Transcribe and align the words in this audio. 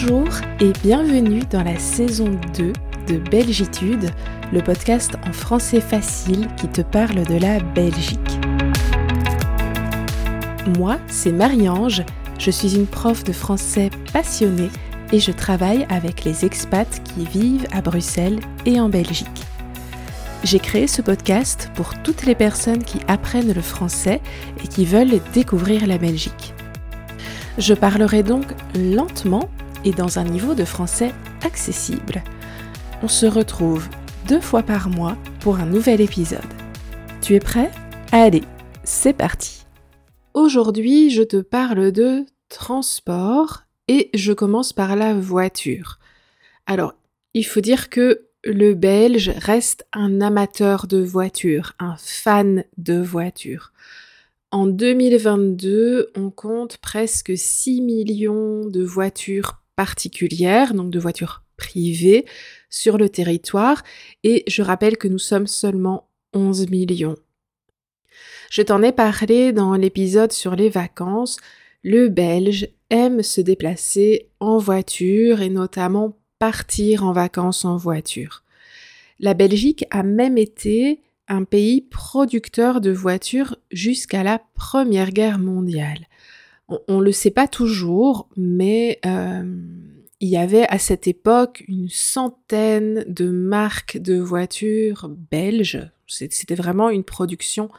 Bonjour 0.00 0.28
et 0.60 0.72
bienvenue 0.84 1.42
dans 1.50 1.64
la 1.64 1.76
saison 1.76 2.38
2 2.56 2.72
de 3.08 3.16
Belgitude, 3.30 4.10
le 4.52 4.62
podcast 4.62 5.16
en 5.26 5.32
français 5.32 5.80
facile 5.80 6.46
qui 6.56 6.68
te 6.68 6.82
parle 6.82 7.26
de 7.26 7.36
la 7.36 7.58
Belgique. 7.58 8.38
Moi, 10.76 10.98
c'est 11.08 11.32
Marie-Ange, 11.32 12.04
je 12.38 12.50
suis 12.50 12.76
une 12.76 12.86
prof 12.86 13.24
de 13.24 13.32
français 13.32 13.90
passionnée 14.12 14.70
et 15.12 15.18
je 15.18 15.32
travaille 15.32 15.84
avec 15.88 16.22
les 16.24 16.44
expats 16.44 17.02
qui 17.02 17.24
vivent 17.24 17.66
à 17.72 17.80
Bruxelles 17.80 18.38
et 18.66 18.80
en 18.80 18.88
Belgique. 18.88 19.42
J'ai 20.44 20.60
créé 20.60 20.86
ce 20.86 21.02
podcast 21.02 21.72
pour 21.74 22.00
toutes 22.02 22.24
les 22.24 22.36
personnes 22.36 22.84
qui 22.84 23.00
apprennent 23.08 23.52
le 23.52 23.62
français 23.62 24.20
et 24.62 24.68
qui 24.68 24.84
veulent 24.84 25.20
découvrir 25.32 25.88
la 25.88 25.98
Belgique. 25.98 26.54
Je 27.56 27.74
parlerai 27.74 28.22
donc 28.22 28.44
lentement 28.76 29.48
et 29.84 29.92
dans 29.92 30.18
un 30.18 30.24
niveau 30.24 30.54
de 30.54 30.64
français 30.64 31.12
accessible. 31.44 32.22
On 33.02 33.08
se 33.08 33.26
retrouve 33.26 33.88
deux 34.26 34.40
fois 34.40 34.62
par 34.62 34.90
mois 34.90 35.16
pour 35.40 35.58
un 35.58 35.66
nouvel 35.66 36.00
épisode. 36.00 36.40
Tu 37.22 37.34
es 37.34 37.40
prêt? 37.40 37.70
Allez, 38.12 38.44
c'est 38.84 39.12
parti 39.12 39.64
Aujourd'hui, 40.34 41.10
je 41.10 41.22
te 41.22 41.38
parle 41.38 41.92
de 41.92 42.24
transport 42.48 43.62
et 43.88 44.10
je 44.14 44.32
commence 44.32 44.72
par 44.72 44.96
la 44.96 45.14
voiture. 45.14 45.98
Alors, 46.66 46.94
il 47.34 47.44
faut 47.44 47.60
dire 47.60 47.90
que 47.90 48.28
le 48.44 48.74
Belge 48.74 49.30
reste 49.36 49.86
un 49.92 50.20
amateur 50.20 50.86
de 50.86 50.98
voitures, 50.98 51.72
un 51.78 51.96
fan 51.98 52.64
de 52.76 53.00
voitures. 53.00 53.72
En 54.50 54.66
2022, 54.66 56.10
on 56.16 56.30
compte 56.30 56.78
presque 56.78 57.36
6 57.36 57.82
millions 57.82 58.66
de 58.66 58.82
voitures 58.82 59.60
particulières, 59.78 60.74
donc 60.74 60.90
de 60.90 60.98
voitures 60.98 61.44
privées, 61.56 62.26
sur 62.68 62.98
le 62.98 63.08
territoire, 63.08 63.84
et 64.24 64.42
je 64.48 64.60
rappelle 64.60 64.96
que 64.96 65.06
nous 65.06 65.20
sommes 65.20 65.46
seulement 65.46 66.10
11 66.34 66.68
millions. 66.68 67.14
Je 68.50 68.62
t'en 68.62 68.82
ai 68.82 68.90
parlé 68.90 69.52
dans 69.52 69.76
l'épisode 69.76 70.32
sur 70.32 70.56
les 70.56 70.68
vacances, 70.68 71.36
le 71.84 72.08
Belge 72.08 72.66
aime 72.90 73.22
se 73.22 73.40
déplacer 73.40 74.32
en 74.40 74.58
voiture 74.58 75.42
et 75.42 75.48
notamment 75.48 76.18
partir 76.40 77.04
en 77.04 77.12
vacances 77.12 77.64
en 77.64 77.76
voiture. 77.76 78.42
La 79.20 79.32
Belgique 79.32 79.84
a 79.90 80.02
même 80.02 80.38
été 80.38 81.02
un 81.28 81.44
pays 81.44 81.82
producteur 81.82 82.80
de 82.80 82.90
voitures 82.90 83.56
jusqu'à 83.70 84.24
la 84.24 84.42
Première 84.54 85.12
Guerre 85.12 85.38
mondiale. 85.38 86.08
On 86.68 86.98
ne 86.98 87.04
le 87.04 87.12
sait 87.12 87.30
pas 87.30 87.48
toujours, 87.48 88.28
mais 88.36 88.98
euh, 89.06 89.42
il 90.20 90.28
y 90.28 90.36
avait 90.36 90.66
à 90.68 90.78
cette 90.78 91.06
époque 91.06 91.64
une 91.66 91.88
centaine 91.88 93.04
de 93.08 93.30
marques 93.30 93.96
de 93.96 94.18
voitures 94.18 95.08
belges. 95.30 95.90
C'était 96.06 96.54
vraiment 96.54 96.90
une 96.90 97.04
production 97.04 97.70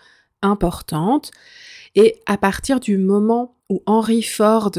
importante. 0.41 1.31
Et 1.95 2.15
à 2.25 2.37
partir 2.37 2.79
du 2.79 2.97
moment 2.97 3.55
où 3.69 3.83
Henry 3.85 4.23
Ford 4.23 4.71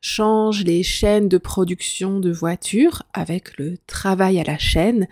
change 0.00 0.64
les 0.64 0.82
chaînes 0.82 1.28
de 1.28 1.38
production 1.38 2.20
de 2.20 2.30
voitures 2.30 3.02
avec 3.12 3.58
le 3.58 3.76
travail 3.86 4.40
à 4.40 4.44
la 4.44 4.58
chaîne, 4.58 5.08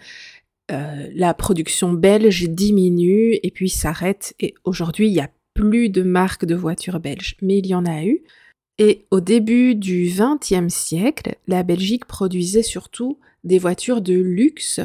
euh, 0.70 1.08
la 1.14 1.34
production 1.34 1.92
belge 1.92 2.48
diminue 2.48 3.38
et 3.42 3.50
puis 3.50 3.68
s'arrête. 3.68 4.34
Et 4.40 4.54
aujourd'hui, 4.64 5.08
il 5.08 5.12
n'y 5.12 5.20
a 5.20 5.30
plus 5.58 5.88
de 5.88 6.02
marques 6.02 6.44
de 6.44 6.54
voitures 6.54 7.00
belges, 7.00 7.36
mais 7.42 7.58
il 7.58 7.66
y 7.66 7.74
en 7.74 7.84
a 7.84 8.04
eu. 8.04 8.22
Et 8.78 9.06
au 9.10 9.18
début 9.18 9.74
du 9.74 10.08
XXe 10.08 10.72
siècle, 10.72 11.34
la 11.48 11.64
Belgique 11.64 12.04
produisait 12.04 12.62
surtout 12.62 13.18
des 13.42 13.58
voitures 13.58 14.00
de 14.00 14.14
luxe, 14.14 14.78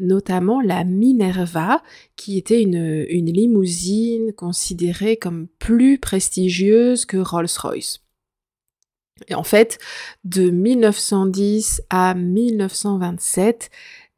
notamment 0.00 0.60
la 0.60 0.82
Minerva, 0.82 1.84
qui 2.16 2.36
était 2.36 2.60
une, 2.60 3.06
une 3.08 3.32
limousine 3.32 4.32
considérée 4.32 5.16
comme 5.16 5.46
plus 5.60 5.98
prestigieuse 5.98 7.04
que 7.04 7.18
Rolls-Royce. 7.18 8.00
Et 9.28 9.36
en 9.36 9.44
fait, 9.44 9.78
de 10.24 10.50
1910 10.50 11.82
à 11.90 12.14
1927, 12.14 13.70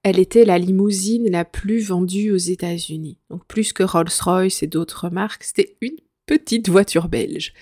elle 0.03 0.19
était 0.19 0.45
la 0.45 0.59
limousine 0.59 1.31
la 1.31 1.45
plus 1.45 1.81
vendue 1.81 2.31
aux 2.31 2.37
États-Unis. 2.37 3.19
Donc 3.29 3.45
plus 3.47 3.73
que 3.73 3.83
Rolls-Royce 3.83 4.63
et 4.63 4.67
d'autres 4.67 5.11
marques, 5.11 5.45
c'était 5.45 5.77
une 5.81 5.97
petite 6.27 6.69
voiture 6.69 7.09
belge. 7.09 7.53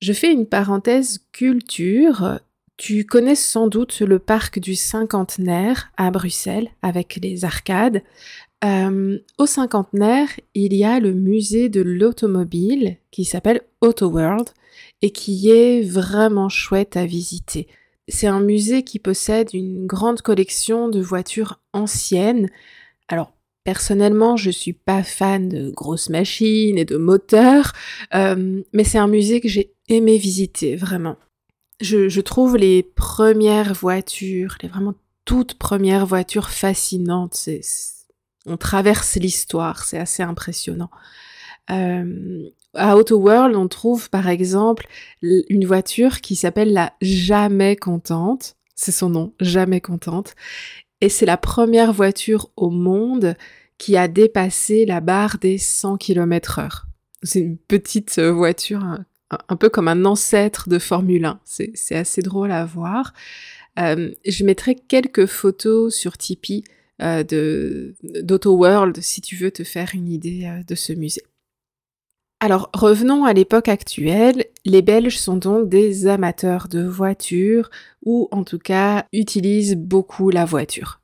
Je 0.00 0.12
fais 0.12 0.32
une 0.32 0.46
parenthèse 0.46 1.24
culture. 1.32 2.40
Tu 2.76 3.04
connais 3.04 3.34
sans 3.34 3.68
doute 3.68 4.00
le 4.00 4.18
parc 4.18 4.58
du 4.60 4.74
cinquantenaire 4.74 5.90
à 5.96 6.10
Bruxelles 6.10 6.68
avec 6.82 7.18
les 7.22 7.44
arcades. 7.44 8.02
Euh, 8.64 9.18
au 9.38 9.46
cinquantenaire, 9.46 10.28
il 10.54 10.74
y 10.74 10.84
a 10.84 11.00
le 11.00 11.12
musée 11.12 11.68
de 11.68 11.80
l'automobile 11.80 12.96
qui 13.10 13.24
s'appelle 13.24 13.62
Auto 13.80 14.08
World 14.08 14.48
et 15.02 15.10
qui 15.10 15.50
est 15.50 15.82
vraiment 15.82 16.48
chouette 16.48 16.96
à 16.96 17.06
visiter. 17.06 17.66
C'est 18.08 18.26
un 18.26 18.40
musée 18.40 18.82
qui 18.82 18.98
possède 18.98 19.50
une 19.52 19.86
grande 19.86 20.22
collection 20.22 20.88
de 20.88 21.00
voitures 21.00 21.60
anciennes. 21.72 22.48
Alors, 23.08 23.32
personnellement, 23.64 24.36
je 24.36 24.50
suis 24.50 24.72
pas 24.72 25.02
fan 25.02 25.50
de 25.50 25.70
grosses 25.70 26.08
machines 26.08 26.78
et 26.78 26.86
de 26.86 26.96
moteurs, 26.96 27.74
euh, 28.14 28.62
mais 28.72 28.84
c'est 28.84 28.96
un 28.96 29.08
musée 29.08 29.42
que 29.42 29.48
j'ai 29.48 29.74
aimé 29.88 30.16
visiter, 30.16 30.74
vraiment. 30.74 31.16
Je, 31.80 32.20
trouve 32.20 32.56
les 32.56 32.82
premières 32.82 33.74
voitures, 33.74 34.56
les 34.62 34.68
vraiment 34.68 34.94
toutes 35.26 35.54
premières 35.54 36.06
voitures 36.06 36.48
fascinantes. 36.48 37.48
On 38.46 38.56
traverse 38.56 39.16
l'histoire, 39.16 39.84
c'est 39.84 39.98
assez 39.98 40.22
impressionnant. 40.22 40.90
Euh, 41.70 42.48
à 42.74 42.96
Auto 42.96 43.16
World, 43.16 43.56
on 43.56 43.68
trouve 43.68 44.10
par 44.10 44.28
exemple 44.28 44.86
une 45.22 45.66
voiture 45.66 46.20
qui 46.20 46.36
s'appelle 46.36 46.72
la 46.72 46.92
Jamais 47.00 47.76
Contente. 47.76 48.56
C'est 48.74 48.92
son 48.92 49.10
nom, 49.10 49.32
Jamais 49.40 49.80
Contente. 49.80 50.34
Et 51.00 51.08
c'est 51.08 51.26
la 51.26 51.36
première 51.36 51.92
voiture 51.92 52.50
au 52.56 52.70
monde 52.70 53.36
qui 53.78 53.96
a 53.96 54.08
dépassé 54.08 54.86
la 54.86 55.00
barre 55.00 55.38
des 55.38 55.58
100 55.58 55.96
km 55.98 56.58
heure. 56.58 56.86
C'est 57.22 57.40
une 57.40 57.58
petite 57.58 58.18
euh, 58.18 58.32
voiture, 58.32 58.82
un, 59.30 59.56
peu 59.56 59.68
comme 59.68 59.88
un 59.88 60.04
ancêtre 60.04 60.68
de 60.68 60.78
Formule 60.78 61.24
1. 61.24 61.40
C'est 61.44 61.94
assez 61.94 62.22
drôle 62.22 62.50
à 62.50 62.64
voir. 62.64 63.12
Euh, 63.78 64.12
je 64.26 64.44
mettrai 64.44 64.74
quelques 64.74 65.26
photos 65.26 65.94
sur 65.94 66.18
Tipeee 66.18 66.64
euh, 67.00 67.22
d'Auto 68.02 68.56
World 68.56 69.00
si 69.00 69.20
tu 69.20 69.36
veux 69.36 69.50
te 69.50 69.62
faire 69.62 69.90
une 69.94 70.08
idée 70.08 70.46
euh, 70.46 70.62
de 70.64 70.74
ce 70.74 70.92
musée. 70.92 71.22
Alors 72.40 72.70
revenons 72.72 73.24
à 73.24 73.32
l'époque 73.32 73.68
actuelle, 73.68 74.44
les 74.64 74.80
Belges 74.80 75.18
sont 75.18 75.36
donc 75.36 75.68
des 75.68 76.06
amateurs 76.06 76.68
de 76.68 76.84
voitures 76.84 77.68
ou 78.04 78.28
en 78.30 78.44
tout 78.44 78.60
cas 78.60 79.06
utilisent 79.12 79.74
beaucoup 79.74 80.30
la 80.30 80.44
voiture. 80.44 81.00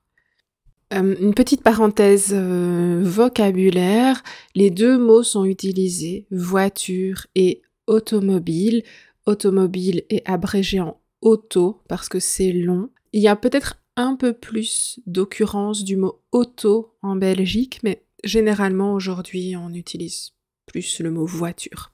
Euh, 0.92 1.16
une 1.20 1.34
petite 1.34 1.62
parenthèse 1.64 2.32
euh, 2.32 3.02
vocabulaire, 3.04 4.22
les 4.54 4.70
deux 4.70 4.96
mots 4.96 5.24
sont 5.24 5.44
utilisés, 5.44 6.26
voiture 6.30 7.26
et 7.34 7.62
automobile. 7.88 8.84
Automobile 9.26 10.04
est 10.10 10.28
abrégé 10.28 10.80
en 10.80 11.00
auto 11.20 11.82
parce 11.88 12.08
que 12.08 12.20
c'est 12.20 12.52
long. 12.52 12.90
Il 13.12 13.22
y 13.22 13.28
a 13.28 13.34
peut-être 13.34 13.80
un 13.96 14.14
peu 14.14 14.34
plus 14.34 15.00
d'occurrence 15.06 15.82
du 15.82 15.96
mot 15.96 16.20
auto 16.30 16.94
en 17.02 17.16
Belgique, 17.16 17.80
mais 17.82 18.04
généralement 18.22 18.92
aujourd'hui 18.92 19.56
on 19.56 19.74
utilise 19.74 20.33
plus 20.74 20.98
le 20.98 21.12
mot 21.12 21.24
voiture. 21.24 21.92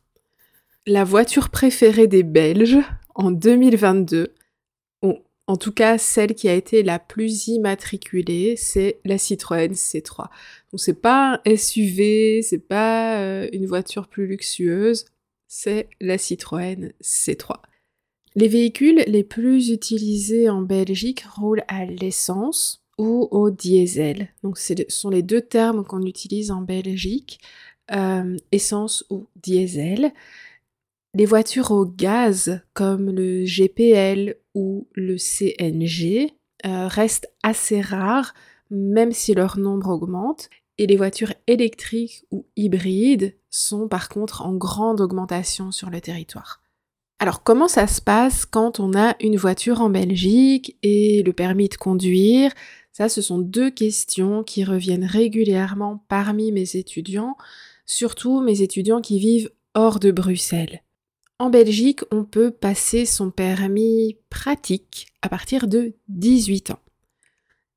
La 0.87 1.05
voiture 1.05 1.51
préférée 1.51 2.07
des 2.07 2.23
Belges 2.23 2.79
en 3.15 3.31
2022, 3.31 4.33
ou 5.03 5.19
en 5.47 5.59
tout 5.59 5.73
cas 5.73 5.99
celle 5.99 6.35
qui 6.35 6.49
a 6.49 6.55
été 6.55 6.83
la 6.83 6.99
plus 6.99 7.49
immatriculée, 7.49 8.55
c'est 8.57 8.99
la 9.05 9.19
Citroën 9.19 9.73
C3. 9.75 10.29
Donc 10.73 10.81
c'est 10.81 10.99
pas 10.99 11.43
un 11.45 11.57
SUV, 11.57 12.41
c'est 12.41 12.67
pas 12.67 13.21
euh, 13.21 13.51
une 13.53 13.67
voiture 13.67 14.09
plus 14.09 14.27
luxueuse, 14.27 15.05
c'est 15.47 15.91
la 16.01 16.17
Citroën 16.17 16.95
C3. 17.03 17.57
Les 18.35 18.49
véhicules 18.49 19.05
les 19.07 19.25
plus 19.25 19.69
utilisés 19.69 20.49
en 20.49 20.63
Belgique 20.63 21.23
roulent 21.37 21.65
à 21.69 21.85
l'essence 21.85 22.83
ou 22.97 23.29
au 23.31 23.51
diesel. 23.51 24.29
Donc 24.43 24.57
ce 24.57 24.73
sont 24.89 25.11
les 25.11 25.23
deux 25.23 25.43
termes 25.43 25.85
qu'on 25.85 26.07
utilise 26.07 26.51
en 26.51 26.63
Belgique. 26.63 27.41
Euh, 27.93 28.37
essence 28.53 29.05
ou 29.11 29.27
diesel. 29.43 30.13
Les 31.15 31.27
voitures 31.27 31.73
au 31.73 31.85
gaz 31.85 32.61
comme 32.73 33.11
le 33.11 33.45
GPL 33.45 34.37
ou 34.55 34.87
le 34.95 35.17
CNG 35.19 36.31
euh, 36.67 36.87
restent 36.87 37.33
assez 37.43 37.81
rares 37.81 38.33
même 38.71 39.11
si 39.11 39.35
leur 39.35 39.59
nombre 39.59 39.89
augmente. 39.91 40.49
Et 40.79 40.87
les 40.87 40.97
voitures 40.97 41.35
électriques 41.47 42.25
ou 42.31 42.47
hybrides 42.57 43.37
sont 43.51 43.89
par 43.89 44.09
contre 44.09 44.43
en 44.43 44.55
grande 44.55 45.01
augmentation 45.01 45.73
sur 45.73 45.91
le 45.91 46.01
territoire. 46.01 46.63
Alors 47.19 47.43
comment 47.43 47.69
ça 47.69 47.87
se 47.87 48.01
passe 48.01 48.47
quand 48.47 48.81
on 48.81 48.97
a 48.97 49.15
une 49.21 49.37
voiture 49.37 49.81
en 49.83 49.91
Belgique 49.91 50.79
et 50.83 51.23
le 51.23 51.33
permis 51.33 51.69
de 51.69 51.75
conduire? 51.75 52.53
Ça, 52.93 53.09
ce 53.09 53.21
sont 53.21 53.39
deux 53.39 53.71
questions 53.71 54.43
qui 54.43 54.65
reviennent 54.65 55.05
régulièrement 55.05 56.05
parmi 56.09 56.51
mes 56.51 56.77
étudiants, 56.77 57.37
surtout 57.91 58.41
mes 58.41 58.63
étudiants 58.63 59.01
qui 59.01 59.19
vivent 59.19 59.51
hors 59.75 59.99
de 59.99 60.13
Bruxelles. 60.13 60.85
En 61.41 61.51
Belgique, 61.51 62.03
on 62.13 62.25
peut 62.25 62.53
passer 62.53 63.05
son 63.05 63.33
permis 63.33 64.17
pratique 64.31 65.09
à 65.23 65.29
partir 65.29 65.67
de 65.67 65.95
18 66.09 66.71
ans. 66.71 66.79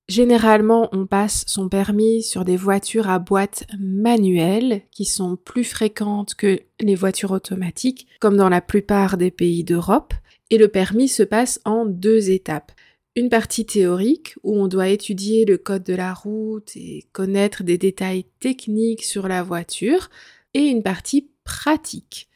Généralement, 0.07 0.87
on 0.91 1.07
passe 1.07 1.45
son 1.47 1.67
permis 1.67 2.21
sur 2.21 2.45
des 2.45 2.57
voitures 2.57 3.09
à 3.09 3.17
boîte 3.17 3.65
manuelle 3.79 4.83
qui 4.91 5.05
sont 5.05 5.35
plus 5.35 5.63
fréquentes 5.63 6.35
que 6.35 6.59
les 6.79 6.95
voitures 6.95 7.31
automatiques, 7.31 8.05
comme 8.19 8.37
dans 8.37 8.49
la 8.49 8.61
plupart 8.61 9.17
des 9.17 9.31
pays 9.31 9.63
d'Europe, 9.63 10.13
et 10.51 10.59
le 10.59 10.67
permis 10.67 11.07
se 11.07 11.23
passe 11.23 11.59
en 11.65 11.85
deux 11.85 12.29
étapes. 12.29 12.71
Une 13.15 13.29
partie 13.29 13.65
théorique 13.65 14.35
où 14.43 14.57
on 14.57 14.67
doit 14.67 14.89
étudier 14.89 15.45
le 15.45 15.57
code 15.57 15.83
de 15.83 15.93
la 15.93 16.13
route 16.13 16.75
et 16.75 17.05
connaître 17.11 17.63
des 17.63 17.77
détails 17.77 18.25
techniques 18.39 19.03
sur 19.03 19.27
la 19.27 19.43
voiture, 19.43 20.09
et 20.53 20.65
une 20.65 20.83
partie 20.83 21.29
pratique 21.43 22.29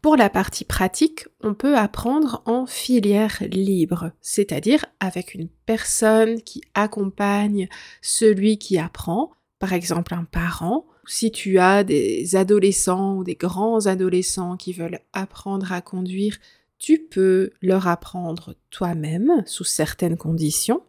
pour 0.00 0.16
la 0.16 0.30
partie 0.30 0.64
pratique, 0.64 1.26
on 1.42 1.54
peut 1.54 1.76
apprendre 1.76 2.42
en 2.46 2.66
filière 2.66 3.42
libre, 3.42 4.12
c'est-à-dire 4.20 4.84
avec 5.00 5.34
une 5.34 5.48
personne 5.66 6.40
qui 6.42 6.62
accompagne 6.74 7.68
celui 8.00 8.58
qui 8.58 8.78
apprend, 8.78 9.32
par 9.58 9.72
exemple 9.72 10.14
un 10.14 10.24
parent. 10.24 10.86
Si 11.06 11.32
tu 11.32 11.58
as 11.58 11.82
des 11.82 12.36
adolescents 12.36 13.16
ou 13.16 13.24
des 13.24 13.34
grands 13.34 13.86
adolescents 13.86 14.56
qui 14.56 14.72
veulent 14.72 15.00
apprendre 15.12 15.72
à 15.72 15.80
conduire, 15.80 16.38
tu 16.78 16.98
peux 16.98 17.50
leur 17.60 17.86
apprendre 17.88 18.54
toi-même 18.70 19.42
sous 19.46 19.64
certaines 19.64 20.16
conditions 20.16 20.82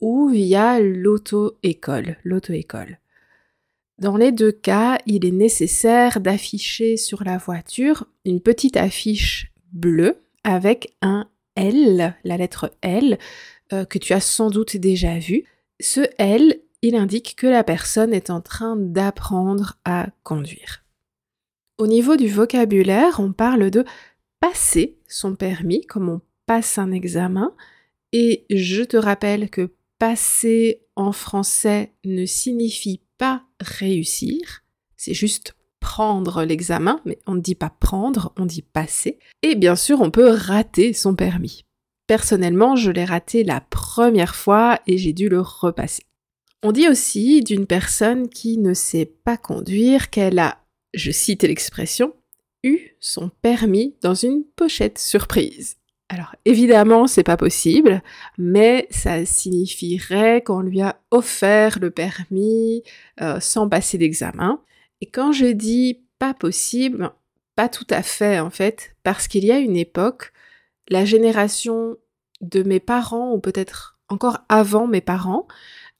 ou 0.00 0.28
via 0.28 0.80
l'auto-école. 0.80 2.18
Dans 3.98 4.16
les 4.16 4.32
deux 4.32 4.52
cas, 4.52 4.98
il 5.06 5.24
est 5.24 5.30
nécessaire 5.30 6.20
d'afficher 6.20 6.96
sur 6.96 7.22
la 7.22 7.38
voiture 7.38 8.06
une 8.24 8.40
petite 8.40 8.76
affiche 8.76 9.52
bleue 9.72 10.16
avec 10.42 10.94
un 11.00 11.28
L, 11.56 12.16
la 12.24 12.36
lettre 12.36 12.72
L, 12.82 13.18
euh, 13.72 13.84
que 13.84 13.98
tu 13.98 14.12
as 14.12 14.20
sans 14.20 14.50
doute 14.50 14.76
déjà 14.76 15.18
vu. 15.18 15.44
Ce 15.80 16.00
L, 16.18 16.60
il 16.82 16.96
indique 16.96 17.36
que 17.36 17.46
la 17.46 17.64
personne 17.64 18.12
est 18.12 18.30
en 18.30 18.40
train 18.40 18.76
d'apprendre 18.76 19.78
à 19.84 20.08
conduire. 20.22 20.84
Au 21.78 21.86
niveau 21.86 22.16
du 22.16 22.28
vocabulaire, 22.28 23.20
on 23.20 23.32
parle 23.32 23.70
de 23.70 23.84
passer 24.44 24.98
son 25.08 25.36
permis, 25.36 25.86
comme 25.86 26.10
on 26.10 26.20
passe 26.44 26.76
un 26.76 26.92
examen, 26.92 27.54
et 28.12 28.44
je 28.50 28.82
te 28.82 28.98
rappelle 28.98 29.48
que 29.48 29.72
passer 29.98 30.82
en 30.96 31.12
français 31.12 31.94
ne 32.04 32.26
signifie 32.26 33.00
pas 33.16 33.44
réussir, 33.58 34.62
c'est 34.98 35.14
juste 35.14 35.56
prendre 35.80 36.44
l'examen, 36.44 37.00
mais 37.06 37.18
on 37.26 37.36
ne 37.36 37.40
dit 37.40 37.54
pas 37.54 37.70
prendre, 37.70 38.34
on 38.36 38.44
dit 38.44 38.60
passer. 38.60 39.18
Et 39.42 39.54
bien 39.54 39.76
sûr, 39.76 40.02
on 40.02 40.10
peut 40.10 40.28
rater 40.28 40.92
son 40.92 41.14
permis. 41.14 41.64
Personnellement, 42.06 42.76
je 42.76 42.90
l'ai 42.90 43.06
raté 43.06 43.44
la 43.44 43.62
première 43.62 44.34
fois 44.34 44.78
et 44.86 44.98
j'ai 44.98 45.14
dû 45.14 45.30
le 45.30 45.40
repasser. 45.40 46.02
On 46.62 46.72
dit 46.72 46.86
aussi 46.86 47.40
d'une 47.40 47.66
personne 47.66 48.28
qui 48.28 48.58
ne 48.58 48.74
sait 48.74 49.06
pas 49.06 49.38
conduire 49.38 50.10
qu'elle 50.10 50.38
a, 50.38 50.58
je 50.92 51.10
cite 51.12 51.44
l'expression, 51.44 52.12
son 53.00 53.30
permis 53.42 53.94
dans 54.02 54.14
une 54.14 54.44
pochette 54.56 54.98
surprise. 54.98 55.76
Alors 56.08 56.34
évidemment, 56.44 57.06
c'est 57.06 57.22
pas 57.22 57.36
possible, 57.36 58.02
mais 58.38 58.86
ça 58.90 59.24
signifierait 59.24 60.42
qu'on 60.42 60.60
lui 60.60 60.80
a 60.80 61.00
offert 61.10 61.78
le 61.80 61.90
permis 61.90 62.82
euh, 63.20 63.40
sans 63.40 63.68
passer 63.68 63.98
d'examen. 63.98 64.60
Et 65.00 65.06
quand 65.06 65.32
je 65.32 65.46
dis 65.46 66.04
pas 66.18 66.34
possible, 66.34 67.10
pas 67.56 67.68
tout 67.68 67.86
à 67.90 68.02
fait 68.02 68.38
en 68.38 68.50
fait, 68.50 68.94
parce 69.02 69.28
qu'il 69.28 69.44
y 69.44 69.52
a 69.52 69.58
une 69.58 69.76
époque, 69.76 70.32
la 70.88 71.04
génération 71.04 71.96
de 72.40 72.62
mes 72.62 72.80
parents, 72.80 73.32
ou 73.32 73.40
peut-être 73.40 73.98
encore 74.08 74.38
avant 74.48 74.86
mes 74.86 75.00
parents, 75.00 75.46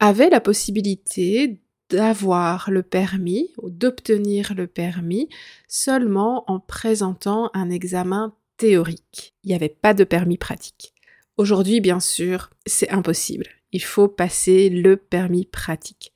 avait 0.01 0.31
la 0.31 0.41
possibilité 0.41 1.61
d'avoir 1.91 2.71
le 2.71 2.83
permis 2.83 3.53
ou 3.59 3.71
d'obtenir 3.71 4.55
le 4.55 4.67
permis 4.67 5.29
seulement 5.69 6.45
en 6.51 6.61
présentant 6.61 7.51
un 7.55 7.71
examen 7.71 8.35
théorique. 8.57 9.35
Il 9.45 9.49
n'y 9.49 9.55
avait 9.55 9.69
pas 9.69 9.95
de 9.95 10.05
permis 10.05 10.39
pratique. 10.39 10.95
Aujourd'hui, 11.37 11.81
bien 11.81 12.01
sûr, 12.01 12.51
c'est 12.67 12.91
impossible. 12.91 13.47
Il 13.73 13.83
faut 13.83 14.09
passer 14.09 14.71
le 14.71 14.97
permis 14.97 15.47
pratique. 15.47 16.13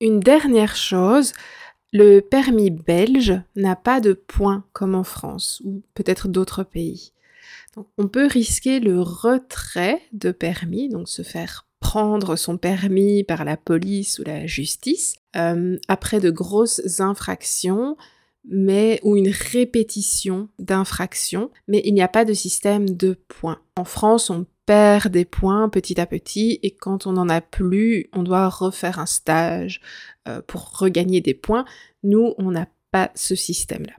Une 0.00 0.20
dernière 0.20 0.76
chose, 0.76 1.32
le 1.92 2.20
permis 2.20 2.70
belge 2.70 3.40
n'a 3.56 3.74
pas 3.74 4.00
de 4.00 4.12
points 4.12 4.64
comme 4.72 4.94
en 4.94 5.04
France 5.04 5.60
ou 5.64 5.82
peut-être 5.94 6.28
d'autres 6.28 6.62
pays. 6.62 7.12
On 7.98 8.08
peut 8.08 8.26
risquer 8.26 8.80
le 8.80 9.00
retrait 9.00 10.00
de 10.12 10.30
permis, 10.30 10.88
donc 10.88 11.08
se 11.08 11.22
faire 11.22 11.65
prendre 11.80 12.36
son 12.36 12.56
permis 12.56 13.24
par 13.24 13.44
la 13.44 13.56
police 13.56 14.18
ou 14.18 14.24
la 14.24 14.46
justice 14.46 15.14
euh, 15.36 15.78
après 15.88 16.20
de 16.20 16.30
grosses 16.30 17.00
infractions 17.00 17.96
mais 18.48 19.00
ou 19.02 19.16
une 19.16 19.28
répétition 19.28 20.48
d'infractions, 20.58 21.50
mais 21.68 21.82
il 21.84 21.94
n'y 21.94 22.02
a 22.02 22.08
pas 22.08 22.24
de 22.24 22.32
système 22.32 22.88
de 22.88 23.18
points. 23.28 23.60
En 23.76 23.84
France, 23.84 24.30
on 24.30 24.46
perd 24.66 25.08
des 25.08 25.24
points 25.24 25.68
petit 25.68 26.00
à 26.00 26.06
petit 26.06 26.58
et 26.62 26.72
quand 26.72 27.06
on 27.06 27.12
n'en 27.12 27.28
a 27.28 27.40
plus, 27.40 28.08
on 28.12 28.22
doit 28.22 28.48
refaire 28.48 28.98
un 28.98 29.06
stage 29.06 29.80
euh, 30.28 30.42
pour 30.46 30.78
regagner 30.78 31.20
des 31.20 31.34
points. 31.34 31.64
Nous, 32.02 32.34
on 32.38 32.50
n'a 32.50 32.66
pas 32.90 33.10
ce 33.14 33.34
système-là. 33.34 33.94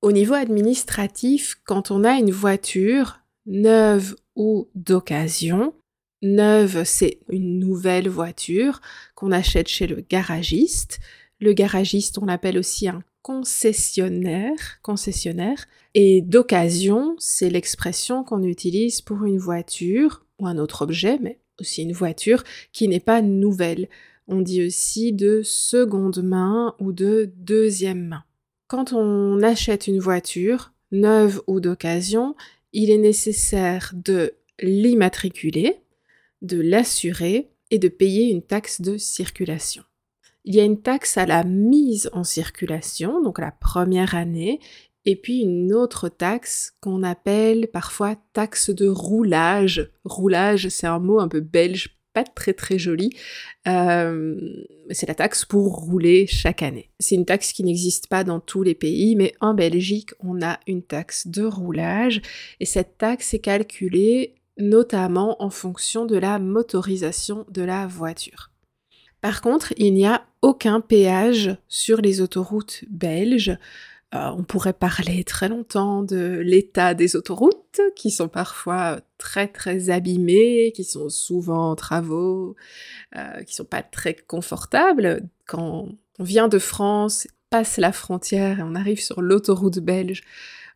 Au 0.00 0.12
niveau 0.12 0.34
administratif, 0.34 1.56
quand 1.64 1.90
on 1.90 2.04
a 2.04 2.14
une 2.14 2.30
voiture 2.30 3.20
neuve 3.46 4.14
ou 4.36 4.68
d'occasion, 4.74 5.74
neuve, 6.22 6.84
c'est 6.84 7.18
une 7.28 7.58
nouvelle 7.58 8.08
voiture 8.08 8.80
qu'on 9.14 9.32
achète 9.32 9.68
chez 9.68 9.86
le 9.86 10.04
garagiste. 10.08 11.00
Le 11.40 11.52
garagiste, 11.52 12.18
on 12.18 12.26
l'appelle 12.26 12.58
aussi 12.58 12.88
un 12.88 13.02
concessionnaire, 13.22 14.80
concessionnaire. 14.82 15.66
Et 15.94 16.22
d'occasion, 16.22 17.14
c'est 17.18 17.50
l'expression 17.50 18.24
qu'on 18.24 18.42
utilise 18.42 19.00
pour 19.00 19.24
une 19.24 19.38
voiture 19.38 20.24
ou 20.38 20.46
un 20.46 20.58
autre 20.58 20.82
objet, 20.82 21.18
mais 21.20 21.38
aussi 21.60 21.82
une 21.82 21.92
voiture 21.92 22.44
qui 22.72 22.88
n'est 22.88 23.00
pas 23.00 23.22
nouvelle. 23.22 23.88
On 24.28 24.40
dit 24.40 24.64
aussi 24.64 25.12
de 25.12 25.42
seconde 25.42 26.22
main 26.22 26.74
ou 26.80 26.92
de 26.92 27.30
deuxième 27.36 28.06
main. 28.08 28.24
Quand 28.66 28.92
on 28.92 29.42
achète 29.42 29.86
une 29.86 29.98
voiture, 29.98 30.72
neuve 30.92 31.40
ou 31.46 31.60
d'occasion, 31.60 32.34
il 32.72 32.90
est 32.90 32.98
nécessaire 32.98 33.92
de 33.94 34.34
l'immatriculer, 34.60 35.80
de 36.42 36.60
l'assurer 36.60 37.50
et 37.70 37.78
de 37.78 37.88
payer 37.88 38.30
une 38.30 38.42
taxe 38.42 38.80
de 38.80 38.96
circulation. 38.96 39.82
Il 40.44 40.54
y 40.54 40.60
a 40.60 40.64
une 40.64 40.80
taxe 40.80 41.18
à 41.18 41.26
la 41.26 41.44
mise 41.44 42.08
en 42.12 42.24
circulation, 42.24 43.22
donc 43.22 43.38
la 43.38 43.52
première 43.52 44.14
année, 44.14 44.60
et 45.04 45.16
puis 45.16 45.40
une 45.40 45.72
autre 45.72 46.08
taxe 46.08 46.74
qu'on 46.80 47.02
appelle 47.02 47.68
parfois 47.68 48.16
taxe 48.32 48.70
de 48.70 48.88
roulage. 48.88 49.90
Roulage, 50.04 50.68
c'est 50.68 50.86
un 50.86 50.98
mot 50.98 51.20
un 51.20 51.28
peu 51.28 51.40
belge, 51.40 51.98
pas 52.12 52.24
très 52.24 52.52
très 52.52 52.78
joli. 52.78 53.10
Euh, 53.66 54.38
c'est 54.90 55.08
la 55.08 55.14
taxe 55.14 55.44
pour 55.44 55.76
rouler 55.76 56.26
chaque 56.26 56.62
année. 56.62 56.90
C'est 56.98 57.14
une 57.14 57.26
taxe 57.26 57.52
qui 57.52 57.64
n'existe 57.64 58.06
pas 58.08 58.24
dans 58.24 58.40
tous 58.40 58.62
les 58.62 58.74
pays, 58.74 59.16
mais 59.16 59.34
en 59.40 59.54
Belgique, 59.54 60.10
on 60.20 60.42
a 60.42 60.58
une 60.66 60.82
taxe 60.82 61.26
de 61.26 61.44
roulage, 61.44 62.22
et 62.60 62.64
cette 62.64 62.98
taxe 62.98 63.34
est 63.34 63.40
calculée 63.40 64.34
notamment 64.58 65.42
en 65.42 65.50
fonction 65.50 66.04
de 66.04 66.16
la 66.16 66.38
motorisation 66.38 67.46
de 67.50 67.62
la 67.62 67.86
voiture. 67.86 68.50
Par 69.20 69.40
contre, 69.40 69.72
il 69.76 69.94
n'y 69.94 70.06
a 70.06 70.24
aucun 70.42 70.80
péage 70.80 71.56
sur 71.68 72.00
les 72.00 72.20
autoroutes 72.20 72.84
belges. 72.88 73.56
Euh, 74.14 74.30
on 74.36 74.42
pourrait 74.42 74.72
parler 74.72 75.24
très 75.24 75.48
longtemps 75.48 76.02
de 76.02 76.40
l'état 76.42 76.94
des 76.94 77.16
autoroutes, 77.16 77.80
qui 77.94 78.10
sont 78.10 78.28
parfois 78.28 79.00
très 79.18 79.48
très 79.48 79.90
abîmées, 79.90 80.72
qui 80.74 80.84
sont 80.84 81.08
souvent 81.08 81.72
en 81.72 81.76
travaux, 81.76 82.56
euh, 83.16 83.42
qui 83.42 83.54
sont 83.54 83.64
pas 83.64 83.82
très 83.82 84.14
confortables. 84.14 85.28
Quand 85.46 85.88
on 86.18 86.24
vient 86.24 86.48
de 86.48 86.58
France, 86.58 87.26
passe 87.50 87.76
la 87.76 87.92
frontière 87.92 88.60
et 88.60 88.62
on 88.62 88.74
arrive 88.74 89.02
sur 89.02 89.20
l'autoroute 89.20 89.78
belge, 89.80 90.22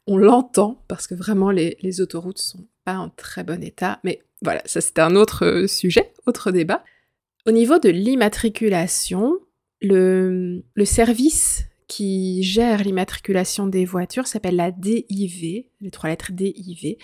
on 0.07 0.17
l'entend 0.17 0.83
parce 0.89 1.07
que 1.07 1.15
vraiment 1.15 1.51
les, 1.51 1.79
les 1.81 2.01
autoroutes 2.01 2.39
sont 2.39 2.67
pas 2.85 2.99
en 2.99 3.09
très 3.11 3.45
bon 3.45 3.62
état. 3.62 4.01
Mais 4.05 4.23
voilà, 4.43 4.62
ça 4.67 4.81
c'est 4.81 4.99
un 4.99 5.17
autre 5.17 5.67
sujet, 5.69 6.12
autre 6.27 6.51
débat. 6.51 6.85
Au 7.47 7.51
niveau 7.51 7.79
de 7.79 7.89
l'immatriculation, 7.89 9.39
le, 9.81 10.62
service 10.85 11.65
qui 11.89 12.43
gère 12.43 12.83
l'immatriculation 12.83 13.67
des 13.67 13.85
voitures 13.85 14.27
s'appelle 14.27 14.57
la 14.57 14.71
DIV, 14.71 15.65
les 15.81 15.91
trois 15.91 16.09
lettres 16.11 16.33
DIV. 16.33 16.97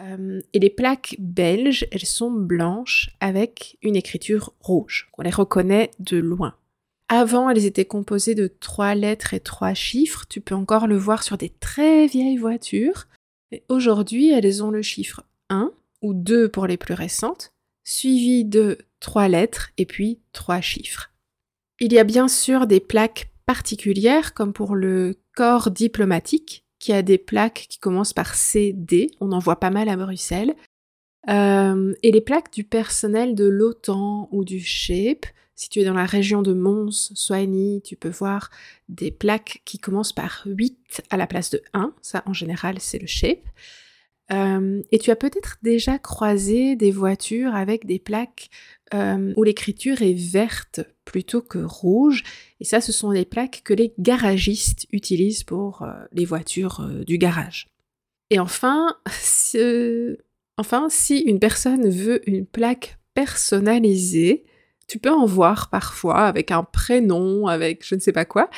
Euh, 0.00 0.40
et 0.52 0.58
les 0.58 0.70
plaques 0.70 1.16
belges, 1.18 1.86
elles 1.92 2.06
sont 2.06 2.30
blanches 2.30 3.10
avec 3.20 3.76
une 3.82 3.96
écriture 3.96 4.54
rouge. 4.60 5.10
On 5.18 5.22
les 5.22 5.30
reconnaît 5.30 5.90
de 5.98 6.18
loin. 6.18 6.54
Avant, 7.08 7.50
elles 7.50 7.66
étaient 7.66 7.86
composées 7.86 8.36
de 8.36 8.46
trois 8.46 8.94
lettres 8.94 9.34
et 9.34 9.40
trois 9.40 9.74
chiffres. 9.74 10.26
Tu 10.28 10.40
peux 10.40 10.54
encore 10.54 10.86
le 10.86 10.96
voir 10.96 11.22
sur 11.22 11.36
des 11.36 11.48
très 11.48 12.06
vieilles 12.06 12.36
voitures. 12.36 13.08
Aujourd'hui, 13.68 14.30
elles 14.30 14.62
ont 14.62 14.70
le 14.70 14.82
chiffre 14.82 15.24
1 15.48 15.72
ou 16.02 16.14
2 16.14 16.48
pour 16.48 16.66
les 16.66 16.76
plus 16.76 16.94
récentes, 16.94 17.52
suivi 17.84 18.44
de 18.44 18.78
trois 19.00 19.28
lettres 19.28 19.70
et 19.76 19.86
puis 19.86 20.20
trois 20.32 20.60
chiffres. 20.60 21.10
Il 21.80 21.92
y 21.92 21.98
a 21.98 22.04
bien 22.04 22.28
sûr 22.28 22.66
des 22.66 22.80
plaques 22.80 23.30
particulières 23.46 24.34
comme 24.34 24.52
pour 24.52 24.74
le 24.74 25.18
corps 25.34 25.70
diplomatique 25.70 26.64
qui 26.78 26.92
a 26.92 27.02
des 27.02 27.18
plaques 27.18 27.66
qui 27.68 27.78
commencent 27.78 28.12
par 28.12 28.34
CD, 28.34 29.10
on 29.20 29.32
en 29.32 29.38
voit 29.38 29.60
pas 29.60 29.70
mal 29.70 29.88
à 29.88 29.96
Bruxelles, 29.96 30.54
euh, 31.28 31.92
et 32.02 32.10
les 32.10 32.20
plaques 32.20 32.52
du 32.52 32.64
personnel 32.64 33.34
de 33.34 33.44
l'OTAN 33.44 34.28
ou 34.32 34.44
du 34.44 34.60
SHAPE. 34.60 35.26
Si 35.60 35.68
tu 35.68 35.80
es 35.80 35.84
dans 35.84 35.92
la 35.92 36.06
région 36.06 36.40
de 36.40 36.54
Mons, 36.54 37.12
Soigny, 37.14 37.82
tu 37.82 37.94
peux 37.94 38.08
voir 38.08 38.48
des 38.88 39.10
plaques 39.10 39.60
qui 39.66 39.78
commencent 39.78 40.14
par 40.14 40.40
8 40.46 41.02
à 41.10 41.18
la 41.18 41.26
place 41.26 41.50
de 41.50 41.60
1. 41.74 41.92
Ça, 42.00 42.22
en 42.24 42.32
général, 42.32 42.76
c'est 42.80 42.98
le 42.98 43.06
SHAPE. 43.06 43.46
Euh, 44.32 44.82
et 44.90 44.98
tu 44.98 45.10
as 45.10 45.16
peut-être 45.16 45.58
déjà 45.60 45.98
croisé 45.98 46.76
des 46.76 46.90
voitures 46.90 47.54
avec 47.54 47.84
des 47.84 47.98
plaques 47.98 48.48
euh, 48.94 49.34
où 49.36 49.42
l'écriture 49.42 50.00
est 50.00 50.14
verte 50.14 50.80
plutôt 51.04 51.42
que 51.42 51.58
rouge. 51.58 52.22
Et 52.60 52.64
ça, 52.64 52.80
ce 52.80 52.90
sont 52.90 53.10
les 53.10 53.26
plaques 53.26 53.60
que 53.62 53.74
les 53.74 53.92
garagistes 53.98 54.86
utilisent 54.92 55.44
pour 55.44 55.82
euh, 55.82 55.92
les 56.12 56.24
voitures 56.24 56.88
du 57.06 57.18
garage. 57.18 57.68
Et 58.30 58.38
enfin, 58.38 58.96
enfin, 60.56 60.86
si 60.88 61.18
une 61.18 61.38
personne 61.38 61.90
veut 61.90 62.26
une 62.26 62.46
plaque 62.46 62.98
personnalisée, 63.12 64.46
tu 64.90 64.98
peux 64.98 65.12
en 65.12 65.24
voir 65.24 65.70
parfois 65.70 66.26
avec 66.26 66.50
un 66.50 66.64
prénom, 66.64 67.46
avec 67.46 67.86
je 67.86 67.94
ne 67.94 68.00
sais 68.00 68.10
pas 68.10 68.24
quoi. 68.24 68.50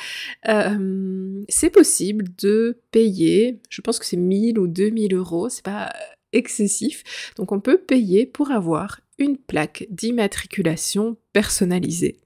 Euh, 0.49 1.43
c'est 1.47 1.69
possible 1.69 2.25
de 2.41 2.79
payer, 2.89 3.59
je 3.69 3.81
pense 3.81 3.99
que 3.99 4.05
c'est 4.05 4.17
1000 4.17 4.57
ou 4.57 4.65
2000 4.65 5.13
euros, 5.13 5.49
c'est 5.49 5.63
pas 5.63 5.93
excessif. 6.31 7.03
Donc 7.37 7.51
on 7.51 7.59
peut 7.59 7.77
payer 7.77 8.25
pour 8.25 8.49
avoir 8.49 8.99
une 9.19 9.37
plaque 9.37 9.85
d'immatriculation 9.91 11.17
personnalisée. 11.33 12.17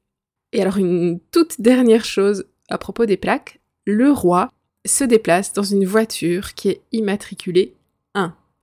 Et 0.53 0.61
alors 0.61 0.77
une 0.77 1.19
toute 1.31 1.59
dernière 1.59 2.05
chose 2.05 2.45
à 2.69 2.77
propos 2.77 3.05
des 3.05 3.17
plaques, 3.17 3.59
le 3.85 4.09
roi 4.09 4.49
se 4.85 5.03
déplace 5.03 5.51
dans 5.51 5.63
une 5.63 5.85
voiture 5.85 6.53
qui 6.53 6.69
est 6.69 6.81
immatriculée 6.93 7.73
1. 7.73 7.76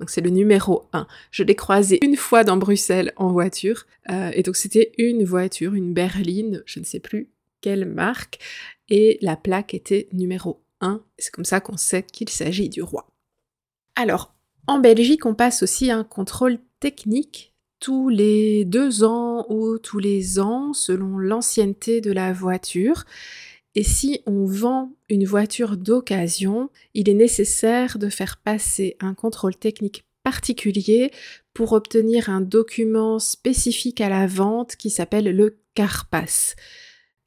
Donc 0.00 0.10
c'est 0.10 0.20
le 0.20 0.30
numéro 0.30 0.88
1. 0.92 1.06
Je 1.30 1.42
l'ai 1.42 1.54
croisé 1.54 1.98
une 2.02 2.16
fois 2.16 2.44
dans 2.44 2.56
Bruxelles 2.56 3.12
en 3.16 3.32
voiture. 3.32 3.86
Euh, 4.10 4.30
et 4.34 4.42
donc 4.42 4.56
c'était 4.56 4.92
une 4.98 5.24
voiture, 5.24 5.74
une 5.74 5.94
berline, 5.94 6.62
je 6.66 6.80
ne 6.80 6.84
sais 6.84 7.00
plus 7.00 7.30
quelle 7.60 7.86
marque. 7.86 8.38
Et 8.88 9.18
la 9.22 9.36
plaque 9.36 9.72
était 9.74 10.08
numéro 10.12 10.62
1. 10.80 11.02
C'est 11.18 11.32
comme 11.32 11.44
ça 11.44 11.60
qu'on 11.60 11.76
sait 11.76 12.02
qu'il 12.02 12.28
s'agit 12.28 12.68
du 12.68 12.82
roi. 12.82 13.06
Alors, 13.96 14.34
en 14.66 14.78
Belgique, 14.78 15.24
on 15.24 15.34
passe 15.34 15.62
aussi 15.62 15.90
un 15.90 16.04
contrôle 16.04 16.58
technique 16.80 17.54
tous 17.80 18.08
les 18.08 18.64
deux 18.64 19.04
ans 19.04 19.46
ou 19.50 19.78
tous 19.78 19.98
les 19.98 20.38
ans 20.38 20.72
selon 20.72 21.18
l'ancienneté 21.18 22.00
de 22.00 22.12
la 22.12 22.32
voiture. 22.32 23.04
Et 23.74 23.82
si 23.82 24.20
on 24.26 24.44
vend 24.44 24.92
une 25.08 25.24
voiture 25.24 25.76
d'occasion, 25.76 26.70
il 26.94 27.08
est 27.08 27.14
nécessaire 27.14 27.98
de 27.98 28.08
faire 28.08 28.36
passer 28.36 28.96
un 29.00 29.14
contrôle 29.14 29.56
technique 29.56 30.04
particulier 30.22 31.10
pour 31.52 31.72
obtenir 31.72 32.30
un 32.30 32.40
document 32.40 33.18
spécifique 33.18 34.00
à 34.00 34.08
la 34.08 34.26
vente 34.26 34.76
qui 34.76 34.90
s'appelle 34.90 35.36
le 35.36 35.58
CarPass. 35.74 36.56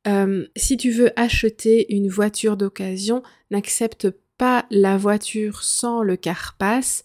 Euh, 0.08 0.48
si 0.56 0.77
tu 0.77 0.92
veux 0.92 1.12
acheter 1.20 1.94
une 1.94 2.10
voiture 2.10 2.56
d'occasion, 2.56 3.24
n'accepte 3.51 4.10
pas 4.38 4.66
la 4.70 4.98
voiture 4.98 5.63
sans 5.63 6.01
le 6.01 6.16
CarPass. 6.16 7.04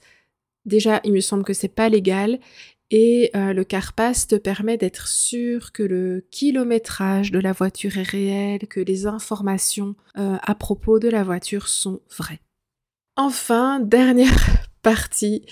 Déjà, 0.66 1.00
il 1.02 1.12
me 1.12 1.20
semble 1.20 1.44
que 1.44 1.52
c'est 1.52 1.68
pas 1.68 1.88
légal 1.88 2.38
et 2.94 3.30
euh, 3.34 3.54
le 3.54 3.64
CarPass 3.64 4.28
te 4.28 4.34
permet 4.34 4.76
d'être 4.76 5.08
sûr 5.08 5.72
que 5.72 5.82
le 5.82 6.26
kilométrage 6.30 7.32
de 7.32 7.38
la 7.38 7.52
voiture 7.52 7.96
est 7.96 8.02
réel, 8.02 8.68
que 8.68 8.80
les 8.80 9.06
informations 9.06 9.96
euh, 10.18 10.36
à 10.42 10.54
propos 10.54 10.98
de 10.98 11.08
la 11.08 11.24
voiture 11.24 11.68
sont 11.68 12.02
vraies. 12.14 12.42
Enfin, 13.16 13.80
dernière 13.84 14.68
partie, 14.82 15.46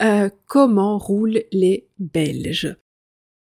euh, 0.00 0.30
comment 0.46 0.96
roulent 0.96 1.44
les 1.52 1.86
Belges? 1.98 2.74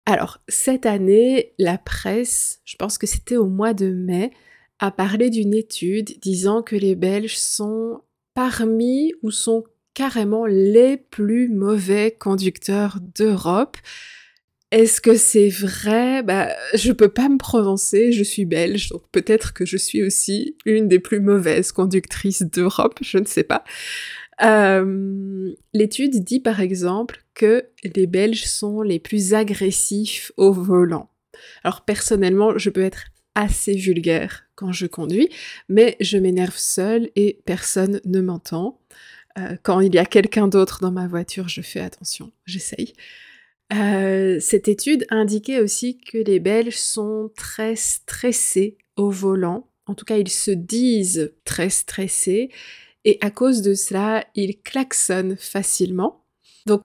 Alors, 0.04 0.42
cette 0.48 0.84
année, 0.84 1.54
la 1.58 1.78
presse, 1.78 2.60
je 2.66 2.76
pense 2.76 2.98
que 2.98 3.06
c'était 3.06 3.36
au 3.36 3.46
mois 3.46 3.72
de 3.72 3.90
mai, 3.90 4.32
a 4.80 4.90
parlé 4.90 5.30
d'une 5.30 5.54
étude 5.54 6.18
disant 6.20 6.62
que 6.62 6.76
les 6.76 6.94
Belges 6.94 7.38
sont 7.38 8.02
parmi 8.34 9.14
ou 9.22 9.30
sont 9.30 9.64
carrément 9.94 10.46
les 10.46 10.96
plus 10.96 11.48
mauvais 11.48 12.16
conducteurs 12.18 12.98
d'Europe. 13.16 13.76
Est-ce 14.70 15.00
que 15.00 15.16
c'est 15.16 15.48
vrai? 15.48 16.22
Bah, 16.22 16.48
je 16.74 16.92
peux 16.92 17.08
pas 17.08 17.28
me 17.28 17.38
prononcer, 17.38 18.12
je 18.12 18.22
suis 18.22 18.44
belge, 18.44 18.90
donc 18.90 19.02
peut-être 19.10 19.52
que 19.52 19.66
je 19.66 19.76
suis 19.76 20.02
aussi 20.02 20.56
une 20.64 20.86
des 20.86 21.00
plus 21.00 21.20
mauvaises 21.20 21.72
conductrices 21.72 22.42
d'Europe, 22.42 23.00
je 23.02 23.18
ne 23.18 23.26
sais 23.26 23.42
pas. 23.42 23.64
Euh, 24.42 25.52
l'étude 25.74 26.24
dit 26.24 26.40
par 26.40 26.60
exemple 26.60 27.24
que 27.34 27.66
les 27.82 28.06
Belges 28.06 28.44
sont 28.44 28.80
les 28.80 28.98
plus 28.98 29.34
agressifs 29.34 30.32
au 30.36 30.52
volant. 30.52 31.10
Alors 31.64 31.82
personnellement, 31.84 32.56
je 32.56 32.70
peux 32.70 32.82
être 32.82 33.06
assez 33.34 33.74
vulgaire 33.74 34.44
quand 34.54 34.72
je 34.72 34.86
conduis, 34.86 35.28
mais 35.68 35.96
je 36.00 36.16
m'énerve 36.18 36.56
seule 36.56 37.10
et 37.16 37.40
personne 37.44 38.00
ne 38.04 38.20
m'entend. 38.20 38.79
Euh, 39.38 39.56
quand 39.62 39.80
il 39.80 39.94
y 39.94 39.98
a 39.98 40.04
quelqu'un 40.04 40.48
d'autre 40.48 40.80
dans 40.80 40.90
ma 40.90 41.06
voiture, 41.06 41.48
je 41.48 41.60
fais 41.60 41.80
attention, 41.80 42.32
j'essaye. 42.46 42.94
Euh, 43.72 44.38
cette 44.40 44.66
étude 44.68 45.06
indiquait 45.10 45.60
aussi 45.60 45.98
que 45.98 46.18
les 46.18 46.40
Belges 46.40 46.76
sont 46.76 47.30
très 47.36 47.76
stressés 47.76 48.76
au 48.96 49.10
volant. 49.10 49.68
En 49.86 49.94
tout 49.94 50.04
cas, 50.04 50.16
ils 50.16 50.28
se 50.30 50.50
disent 50.50 51.32
très 51.44 51.70
stressés. 51.70 52.50
Et 53.04 53.18
à 53.20 53.30
cause 53.30 53.62
de 53.62 53.74
cela, 53.74 54.26
ils 54.34 54.60
klaxonnent 54.60 55.36
facilement. 55.36 56.24
Donc, 56.66 56.82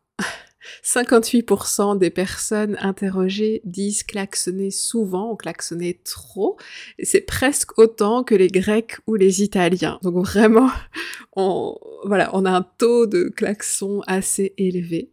58% 0.83 1.97
des 1.97 2.09
personnes 2.09 2.77
interrogées 2.79 3.61
disent 3.65 4.03
klaxonner 4.03 4.71
souvent 4.71 5.31
ou 5.31 5.35
klaxonner 5.35 5.99
trop. 6.03 6.57
C'est 7.01 7.21
presque 7.21 7.77
autant 7.77 8.23
que 8.23 8.35
les 8.35 8.47
Grecs 8.47 8.97
ou 9.07 9.15
les 9.15 9.43
Italiens. 9.43 9.99
Donc 10.03 10.17
vraiment, 10.25 10.69
on, 11.35 11.77
voilà, 12.05 12.29
on 12.33 12.45
a 12.45 12.51
un 12.51 12.65
taux 12.77 13.05
de 13.07 13.29
klaxon 13.29 14.01
assez 14.07 14.53
élevé. 14.57 15.11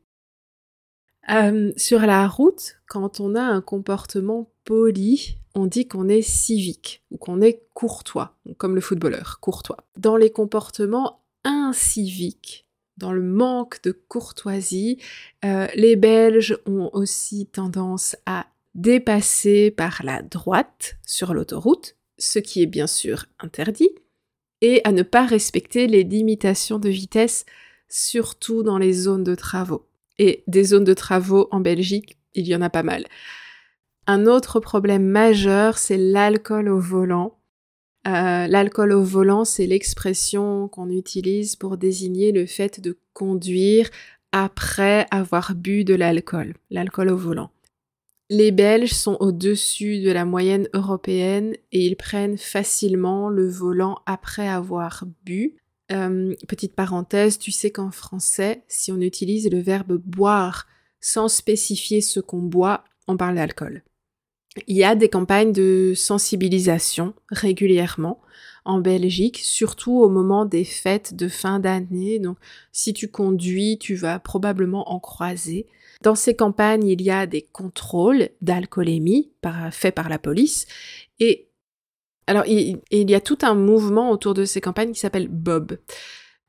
Euh, 1.31 1.73
sur 1.77 2.01
la 2.01 2.27
route, 2.27 2.77
quand 2.89 3.21
on 3.21 3.35
a 3.35 3.43
un 3.43 3.61
comportement 3.61 4.51
poli, 4.65 5.39
on 5.55 5.67
dit 5.67 5.87
qu'on 5.87 6.09
est 6.09 6.23
civique 6.23 7.05
ou 7.11 7.17
qu'on 7.17 7.41
est 7.41 7.63
courtois, 7.75 8.37
comme 8.59 8.75
le 8.75 8.81
footballeur, 8.81 9.39
courtois. 9.41 9.79
Dans 9.97 10.17
les 10.17 10.31
comportements 10.31 11.21
inciviques, 11.45 12.67
dans 12.97 13.13
le 13.13 13.23
manque 13.23 13.83
de 13.83 13.93
courtoisie, 13.93 14.99
euh, 15.45 15.67
les 15.75 15.97
Belges 15.97 16.59
ont 16.67 16.91
aussi 16.93 17.47
tendance 17.47 18.17
à 18.27 18.47
dépasser 18.75 19.71
par 19.71 20.03
la 20.05 20.23
droite 20.23 20.97
sur 21.07 21.35
l'autoroute, 21.35 21.97
ce 22.19 22.39
qui 22.39 22.63
est 22.63 22.67
bien 22.67 22.87
sûr 22.87 23.27
interdit, 23.39 23.91
et 24.61 24.81
à 24.85 24.93
ne 24.93 25.03
pas 25.03 25.27
respecter 25.27 25.87
les 25.87 26.05
limitations 26.05 26.79
de 26.79 26.89
vitesse, 26.89 27.45
surtout 27.89 28.63
dans 28.63 28.79
les 28.79 28.93
zones 28.93 29.25
de 29.25 29.35
travaux. 29.35 29.87
Et 30.19 30.45
des 30.47 30.65
zones 30.65 30.85
de 30.85 30.95
travaux 30.95 31.49
en 31.51 31.61
Belgique, 31.61 32.19
il 32.35 32.47
y 32.47 32.55
en 32.55 32.63
a 32.63 32.71
pas 32.71 32.83
mal. 32.83 33.07
Un 34.07 34.27
autre 34.27 34.61
problème 34.61 35.05
majeur, 35.05 35.79
c'est 35.79 35.97
l'alcool 35.97 36.69
au 36.69 36.79
volant. 36.79 37.39
Euh, 38.07 38.47
l'alcool 38.49 38.93
au 38.93 39.03
volant, 39.03 39.45
c'est 39.45 39.67
l'expression 39.67 40.69
qu'on 40.69 40.91
utilise 40.91 41.55
pour 41.57 41.77
désigner 41.77 42.33
le 42.33 42.47
fait 42.47 42.81
de 42.81 42.99
conduire 43.13 43.89
après 44.33 45.07
avoir 45.11 45.55
bu 45.55 45.85
de 45.85 45.95
l'alcool, 45.95 46.55
l'alcool 46.71 47.11
au 47.11 47.17
volant. 47.17 47.51
Les 48.31 48.51
Belges 48.51 48.95
sont 48.95 49.17
au-dessus 49.21 50.01
de 50.01 50.11
la 50.11 50.25
moyenne 50.25 50.67
européenne 50.73 51.55
et 51.71 51.85
ils 51.85 51.97
prennent 51.97 52.39
facilement 52.39 53.29
le 53.29 53.47
volant 53.47 53.99
après 54.07 54.49
avoir 54.49 55.05
bu. 55.25 55.57
Euh, 55.93 56.35
petite 56.49 56.75
parenthèse, 56.75 57.39
tu 57.39 57.53
sais 57.53 57.71
qu'en 57.71 57.91
français, 57.91 58.63
si 58.69 58.91
on 58.91 59.01
utilise 59.01 59.51
le 59.51 59.59
verbe 59.59 59.99
boire 59.99 60.67
sans 61.01 61.29
spécifier 61.29 62.01
ce 62.01 62.21
qu'on 62.21 62.41
boit, 62.41 62.85
on 63.07 63.19
parle 63.19 63.35
d'alcool. 63.35 63.83
Il 64.67 64.77
y 64.77 64.85
a 64.85 64.95
des 64.95 65.09
campagnes 65.09 65.53
de 65.53 65.93
sensibilisation 65.97 67.15
régulièrement. 67.31 68.21
en 68.65 68.79
Belgique, 68.79 69.41
surtout 69.43 69.99
au 69.99 70.09
moment 70.09 70.45
des 70.45 70.65
fêtes 70.65 71.17
de 71.17 71.27
fin 71.27 71.59
d'année. 71.59 72.21
Donc 72.21 72.37
si 72.71 72.93
tu 72.95 73.09
conduis, 73.09 73.77
tu 73.79 73.97
vas 73.97 74.21
probablement 74.21 74.93
en 74.93 75.01
croiser. 75.01 75.67
Dans 76.03 76.15
ces 76.15 76.37
campagnes, 76.37 76.87
il 76.87 77.03
y 77.03 77.11
a 77.11 77.27
des 77.27 77.43
contrôles 77.43 78.29
d'alcoolémie 78.41 79.33
faits 79.73 79.95
par 79.95 80.09
la 80.09 80.19
police. 80.19 80.67
Et 81.19 81.49
alors, 82.29 82.47
il, 82.47 82.81
il 82.91 83.11
y 83.11 83.15
a 83.15 83.21
tout 83.21 83.39
un 83.43 83.55
mouvement 83.55 84.11
autour 84.11 84.35
de 84.35 84.45
ces 84.45 84.61
campagnes 84.61 84.93
qui 84.93 85.01
s'appelle 85.01 85.29
Bob. 85.29 85.79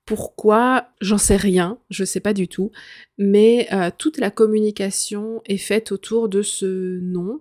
Pourquoi 0.05 0.89
J'en 0.99 1.17
sais 1.17 1.37
rien, 1.37 1.77
je 1.89 2.03
sais 2.03 2.19
pas 2.19 2.33
du 2.33 2.49
tout, 2.49 2.71
mais 3.17 3.67
euh, 3.71 3.89
toute 3.97 4.17
la 4.17 4.31
communication 4.31 5.41
est 5.45 5.57
faite 5.57 5.93
autour 5.93 6.27
de 6.27 6.41
ce 6.41 6.99
nom 6.99 7.39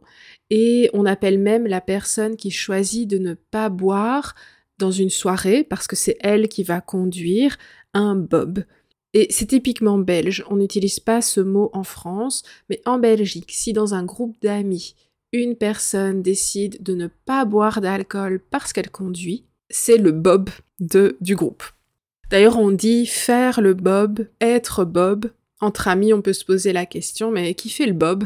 et 0.50 0.88
on 0.92 1.04
appelle 1.04 1.40
même 1.40 1.66
la 1.66 1.80
personne 1.80 2.36
qui 2.36 2.50
choisit 2.50 3.08
de 3.08 3.18
ne 3.18 3.34
pas 3.34 3.68
boire 3.68 4.34
dans 4.78 4.92
une 4.92 5.10
soirée 5.10 5.64
parce 5.64 5.88
que 5.88 5.96
c'est 5.96 6.16
elle 6.20 6.48
qui 6.48 6.62
va 6.62 6.80
conduire 6.80 7.58
un 7.94 8.14
bob. 8.14 8.64
Et 9.14 9.26
c'est 9.30 9.46
typiquement 9.46 9.98
belge, 9.98 10.44
on 10.48 10.56
n'utilise 10.56 11.00
pas 11.00 11.20
ce 11.20 11.40
mot 11.40 11.68
en 11.72 11.82
France, 11.82 12.44
mais 12.70 12.80
en 12.86 12.98
Belgique, 12.98 13.50
si 13.52 13.72
dans 13.72 13.92
un 13.94 14.04
groupe 14.04 14.36
d'amis, 14.40 14.94
une 15.32 15.56
personne 15.56 16.22
décide 16.22 16.82
de 16.82 16.94
ne 16.94 17.08
pas 17.08 17.44
boire 17.44 17.80
d'alcool 17.80 18.40
parce 18.50 18.72
qu'elle 18.72 18.90
conduit, 18.90 19.44
c'est 19.68 19.98
le 19.98 20.12
bob 20.12 20.50
de, 20.80 21.16
du 21.20 21.34
groupe. 21.34 21.64
D'ailleurs, 22.32 22.58
on 22.58 22.70
dit 22.70 23.04
faire 23.06 23.60
le 23.60 23.74
bob, 23.74 24.26
être 24.40 24.86
bob. 24.86 25.30
Entre 25.60 25.86
amis, 25.86 26.14
on 26.14 26.22
peut 26.22 26.32
se 26.32 26.46
poser 26.46 26.72
la 26.72 26.86
question, 26.86 27.30
mais 27.30 27.52
qui 27.52 27.68
fait 27.68 27.84
le 27.84 27.92
bob? 27.92 28.24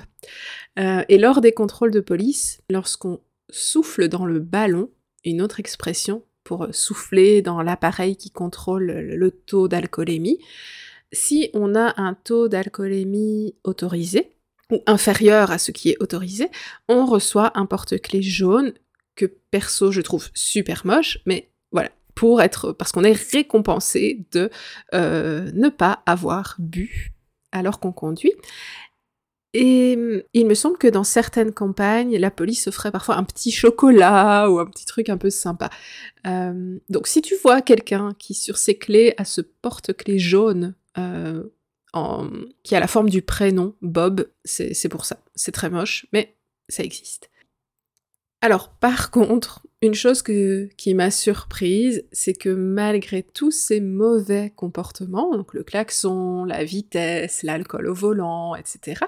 Euh, 0.78 1.02
Et 1.08 1.18
lors 1.18 1.40
des 1.40 1.50
contrôles 1.50 1.90
de 1.90 1.98
police, 1.98 2.60
lorsqu'on 2.70 3.18
souffle 3.50 4.06
dans 4.06 4.24
le 4.24 4.38
ballon, 4.38 4.90
une 5.24 5.42
autre 5.42 5.58
expression 5.58 6.22
pour 6.44 6.68
souffler 6.70 7.42
dans 7.42 7.62
l'appareil 7.62 8.14
qui 8.16 8.30
contrôle 8.30 8.86
le 8.86 9.30
taux 9.32 9.66
d'alcoolémie, 9.66 10.38
si 11.10 11.50
on 11.52 11.74
a 11.74 12.00
un 12.00 12.14
taux 12.14 12.46
d'alcoolémie 12.46 13.56
autorisé, 13.64 14.36
ou 14.70 14.84
inférieur 14.86 15.50
à 15.50 15.58
ce 15.58 15.72
qui 15.72 15.90
est 15.90 16.00
autorisé, 16.00 16.48
on 16.88 17.06
reçoit 17.06 17.58
un 17.58 17.66
porte-clés 17.66 18.22
jaune 18.22 18.72
que 19.16 19.26
perso 19.26 19.90
je 19.90 20.00
trouve 20.00 20.28
super 20.32 20.86
moche, 20.86 21.18
mais 21.26 21.50
pour 22.16 22.40
être, 22.40 22.72
parce 22.72 22.90
qu'on 22.90 23.04
est 23.04 23.12
récompensé 23.32 24.26
de 24.32 24.50
euh, 24.94 25.52
ne 25.54 25.68
pas 25.68 26.02
avoir 26.06 26.56
bu 26.58 27.12
alors 27.52 27.78
qu'on 27.78 27.92
conduit. 27.92 28.32
Et 29.52 29.96
il 30.34 30.46
me 30.46 30.54
semble 30.54 30.76
que 30.76 30.88
dans 30.88 31.04
certaines 31.04 31.52
campagnes, 31.52 32.16
la 32.18 32.30
police 32.30 32.66
offrait 32.66 32.90
parfois 32.90 33.16
un 33.16 33.24
petit 33.24 33.52
chocolat 33.52 34.50
ou 34.50 34.58
un 34.58 34.66
petit 34.66 34.84
truc 34.84 35.08
un 35.08 35.16
peu 35.16 35.30
sympa. 35.30 35.70
Euh, 36.26 36.78
donc 36.88 37.06
si 37.06 37.22
tu 37.22 37.34
vois 37.42 37.62
quelqu'un 37.62 38.12
qui 38.18 38.34
sur 38.34 38.58
ses 38.58 38.76
clés 38.76 39.14
a 39.16 39.24
ce 39.24 39.40
porte-clés 39.40 40.18
jaune 40.18 40.74
euh, 40.98 41.44
qui 42.62 42.74
a 42.74 42.80
la 42.80 42.86
forme 42.86 43.08
du 43.08 43.22
prénom 43.22 43.74
Bob, 43.80 44.28
c'est 44.44 44.88
pour 44.90 45.04
ça. 45.06 45.18
C'est 45.34 45.52
très 45.52 45.70
moche, 45.70 46.06
mais 46.12 46.36
ça 46.68 46.82
existe. 46.82 47.30
Alors 48.42 48.68
par 48.68 49.10
contre, 49.10 49.62
une 49.86 49.94
chose 49.94 50.22
qui 50.22 50.94
m'a 50.94 51.10
surprise, 51.10 52.04
c'est 52.12 52.34
que 52.34 52.48
malgré 52.48 53.22
tous 53.22 53.50
ces 53.50 53.80
mauvais 53.80 54.52
comportements, 54.54 55.36
donc 55.36 55.54
le 55.54 55.64
klaxon, 55.64 56.44
la 56.44 56.64
vitesse, 56.64 57.42
l'alcool 57.42 57.88
au 57.88 57.94
volant, 57.94 58.54
etc., 58.54 59.00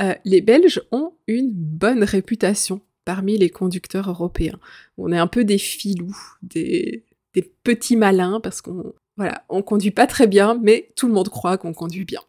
euh, 0.00 0.14
les 0.24 0.40
Belges 0.40 0.82
ont 0.90 1.12
une 1.26 1.50
bonne 1.52 2.02
réputation 2.02 2.80
parmi 3.04 3.38
les 3.38 3.50
conducteurs 3.50 4.08
européens. 4.08 4.58
On 4.98 5.12
est 5.12 5.18
un 5.18 5.26
peu 5.26 5.44
des 5.44 5.58
filous, 5.58 6.16
des, 6.42 7.04
des 7.34 7.42
petits 7.62 7.96
malins, 7.96 8.40
parce 8.40 8.60
qu'on 8.60 8.94
voilà, 9.16 9.44
on 9.48 9.62
conduit 9.62 9.92
pas 9.92 10.06
très 10.06 10.26
bien, 10.26 10.58
mais 10.60 10.92
tout 10.96 11.06
le 11.06 11.14
monde 11.14 11.28
croit 11.28 11.56
qu'on 11.56 11.72
conduit 11.72 12.04
bien. 12.04 12.20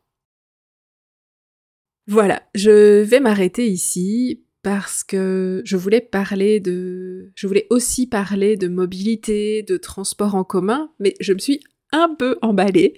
Voilà, 2.08 2.44
je 2.54 3.02
vais 3.02 3.20
m'arrêter 3.20 3.68
ici 3.68 4.45
parce 4.66 5.04
que 5.04 5.62
je 5.64 5.78
voulais 5.78 7.68
aussi 7.70 8.08
parler 8.08 8.58
de 8.58 8.68
mobilité, 8.68 9.62
de 9.62 9.78
transport 9.78 10.34
en 10.34 10.44
commun, 10.44 10.90
mais 11.00 11.14
je 11.20 11.34
me 11.34 11.38
suis 11.38 11.60
un 11.92 12.16
peu 12.18 12.40
emballée. 12.42 12.96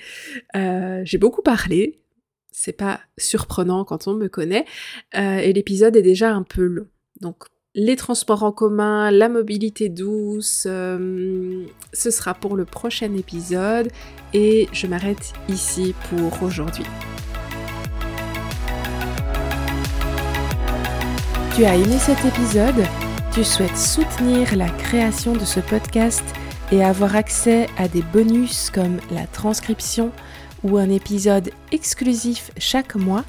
Euh, 0.56 1.02
j'ai 1.04 1.18
beaucoup 1.18 1.42
parlé, 1.42 2.00
c'est 2.52 2.72
pas 2.72 3.02
surprenant 3.18 3.84
quand 3.84 4.08
on 4.08 4.14
me 4.14 4.30
connaît, 4.30 4.64
euh, 5.18 5.40
et 5.40 5.52
l'épisode 5.52 5.98
est 5.98 6.02
déjà 6.02 6.34
un 6.34 6.44
peu 6.44 6.64
long. 6.64 6.88
Donc 7.20 7.44
les 7.76 7.98
transports 7.98 8.44
en 8.44 8.54
commun, 8.54 9.12
la 9.12 9.28
mobilité 9.28 9.90
douce, 9.90 10.68
euh, 10.70 11.66
ce 11.92 12.12
sera 12.12 12.34
pour 12.34 12.56
le 12.56 12.64
prochain 12.64 13.14
épisode, 13.14 13.90
et 14.34 14.70
je 14.72 14.88
m'arrête 14.88 15.34
ici 15.50 15.94
pour 16.10 16.44
aujourd'hui. 16.44 16.86
Tu 21.58 21.66
as 21.66 21.74
aimé 21.74 21.98
cet 21.98 22.24
épisode, 22.24 22.86
tu 23.32 23.44
souhaites 23.44 23.76
soutenir 23.76 24.56
la 24.56 24.70
création 24.70 25.34
de 25.34 25.44
ce 25.44 25.60
podcast 25.60 26.24
et 26.72 26.84
avoir 26.84 27.16
accès 27.16 27.66
à 27.80 27.88
des 27.88 28.04
bonus 28.04 28.70
comme 28.70 29.00
la 29.10 29.26
transcription 29.26 30.12
ou 30.64 30.78
un 30.78 30.92
épisode 30.92 31.50
exclusif 31.72 32.52
chaque 32.60 32.94
mois, 32.94 33.26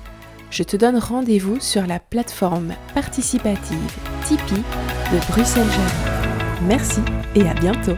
je 0.50 0.62
te 0.62 0.76
donne 0.76 0.98
rendez-vous 0.98 1.58
sur 1.58 1.86
la 1.86 2.00
plateforme 2.00 2.74
participative 2.92 3.78
Tipeee 4.26 4.62
de 5.10 5.32
Bruxelles 5.32 5.64
Jardin. 5.64 6.58
Merci 6.66 7.00
et 7.34 7.48
à 7.48 7.54
bientôt 7.54 7.96